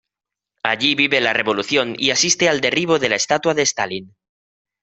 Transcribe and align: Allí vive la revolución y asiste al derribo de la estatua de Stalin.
Allí 0.63 0.95
vive 0.95 1.21
la 1.21 1.31
revolución 1.31 1.93
y 1.95 2.09
asiste 2.09 2.49
al 2.49 2.59
derribo 2.59 2.97
de 2.97 3.09
la 3.09 3.17
estatua 3.17 3.53
de 3.53 3.61
Stalin. 3.61 4.15